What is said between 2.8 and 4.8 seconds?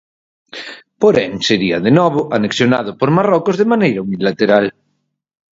por Marrocos de maneira unilateral.